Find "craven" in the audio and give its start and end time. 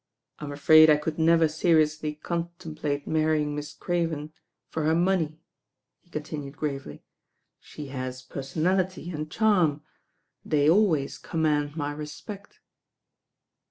3.71-4.33